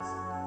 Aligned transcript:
Bye. 0.00 0.37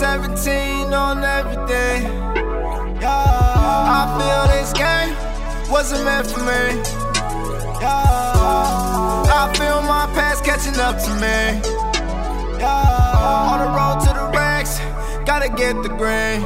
17 0.00 0.94
on 0.94 1.22
everything. 1.22 2.02
Yeah, 3.00 3.08
I 3.08 4.02
feel 4.18 4.42
this 4.50 4.72
game 4.72 5.14
wasn't 5.70 6.04
meant 6.04 6.26
for 6.26 6.40
me. 6.40 6.80
Yeah, 7.80 9.38
I 9.38 9.52
feel 9.56 9.82
my 9.82 10.06
past 10.14 10.42
catching 10.44 10.80
up 10.80 10.98
to 11.04 11.10
me. 11.22 11.60
Yeah, 12.58 13.50
on 13.52 13.58
the 13.60 13.68
road 13.76 14.00
to 14.06 14.12
the 14.18 14.26
racks, 14.36 14.80
gotta 15.24 15.48
get 15.48 15.74
the 15.82 15.90
green. 15.90 16.40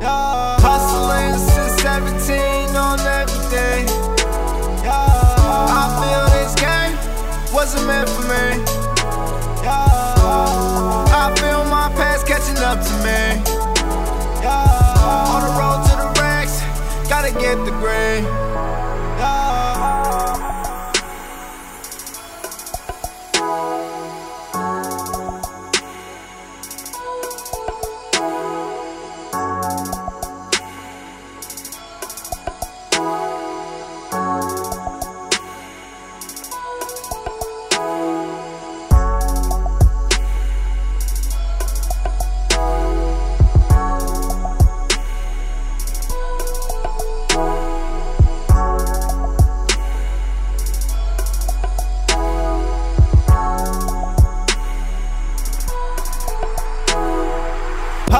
Yeah, 0.00 0.60
hustling 0.60 1.38
since 1.38 1.80
17 1.82 2.76
on 2.76 3.00
everything. 3.00 3.86
Yeah, 4.84 4.92
I 5.80 5.84
feel 6.00 6.24
this 6.36 6.54
game 6.54 6.96
wasn't 7.54 7.86
meant 7.86 8.08
for 8.10 8.22
me. 8.22 8.46
Yeah, 9.62 10.05
catching 12.36 12.62
up 12.62 12.78
to 12.84 12.92
me. 12.98 13.42
Yeah, 14.42 15.32
on 15.32 15.40
the 15.42 15.48
road 15.58 15.80
to 15.88 15.96
the 15.96 16.20
racks, 16.20 16.60
gotta 17.08 17.32
get 17.32 17.56
the 17.64 17.70
green. 17.80 18.24
Yeah. 19.18 20.65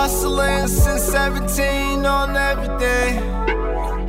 Hustling 0.07 0.69
since 0.69 1.03
17 1.03 2.07
on 2.07 2.37
everything. 2.37 3.17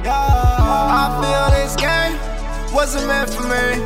Yeah, 0.06 0.14
I 0.14 1.06
feel 1.18 1.46
this 1.58 1.76
game 1.76 2.14
wasn't 2.72 3.08
meant 3.08 3.34
for 3.34 3.42
me. 3.42 3.82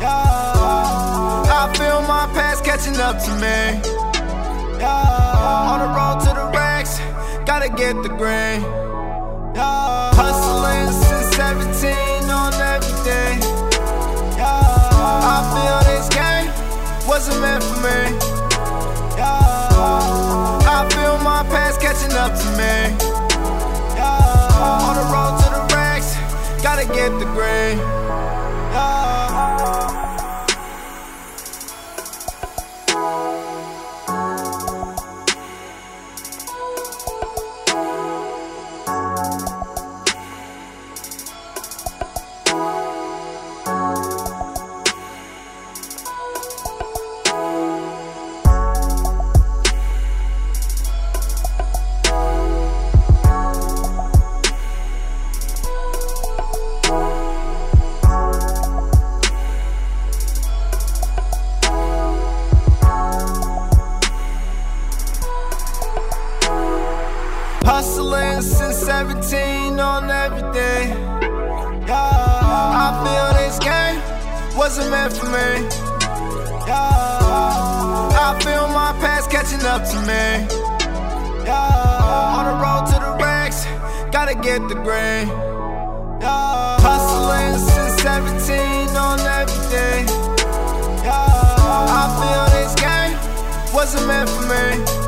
Yeah, 0.00 0.10
I 0.10 1.72
feel 1.78 2.02
my 2.02 2.26
past 2.34 2.64
catching 2.64 2.96
up 2.96 3.22
to 3.22 3.30
me. 3.34 3.80
Yeah, 4.80 5.70
on 5.70 5.78
the 5.84 5.90
road 5.94 6.18
to 6.26 6.34
the 6.34 6.50
racks, 6.50 6.98
gotta 7.46 7.68
get 7.68 7.94
the 8.02 8.08
green. 8.08 8.60
Yeah, 9.54 10.10
hustling 10.18 10.90
since 11.06 11.36
17 11.36 12.28
on 12.28 12.54
everything. 12.54 13.38
Yeah, 14.36 14.50
I 15.30 15.38
feel 15.54 15.78
this 15.94 16.08
game 16.08 17.08
wasn't 17.08 17.40
meant 17.40 17.62
for 17.62 17.78
me. 17.86 18.33
Up 22.24 22.32
to 22.38 22.48
me. 22.52 22.96
Yeah, 23.96 24.88
on 24.88 24.96
the 24.96 25.04
road 25.12 25.36
to 25.42 25.48
the 25.52 25.74
racks, 25.74 26.16
gotta 26.62 26.86
get 26.86 27.10
the 27.18 27.26
green. 27.36 28.03
Hustling 67.84 68.40
since 68.40 68.76
17 68.76 69.78
on 69.78 70.10
everything. 70.10 70.88
Yeah, 71.86 71.92
I 71.92 72.88
feel 73.04 73.28
this 73.36 73.58
game 73.58 74.00
wasn't 74.56 74.90
meant 74.90 75.12
for 75.12 75.26
me. 75.26 75.68
Yeah, 76.66 78.24
I 78.24 78.40
feel 78.42 78.68
my 78.68 78.96
past 79.04 79.30
catching 79.30 79.60
up 79.66 79.84
to 79.84 79.98
me. 80.08 80.48
Yeah, 81.44 82.38
on 82.38 82.44
the 82.48 82.54
road 82.64 82.86
to 82.88 82.96
the 83.04 83.22
racks, 83.22 83.66
gotta 84.10 84.34
get 84.34 84.66
the 84.70 84.76
green. 84.76 85.28
Yeah, 86.22 86.80
hustling 86.80 87.58
since 87.68 88.00
17 88.00 88.96
on 88.96 89.20
everything. 89.20 90.08
Yeah, 91.04 91.20
I 92.00 92.04
feel 92.16 92.44
this 92.56 92.74
game 92.80 93.74
wasn't 93.74 94.06
meant 94.06 94.30
for 94.30 94.46
me. 94.48 95.03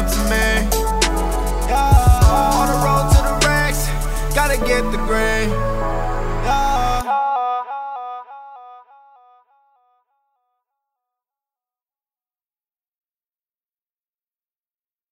Up 0.00 0.10
to 0.10 0.20
me. 0.30 0.46
Yeah, 1.68 2.56
on 2.58 2.68
the 2.68 2.78
road 2.84 3.10
to 3.12 3.20
the 3.28 3.46
racks, 3.46 3.86
gotta 4.34 4.56
get 4.56 4.82
the 4.92 4.98
green. 5.06 5.50
Yeah. 6.44 6.79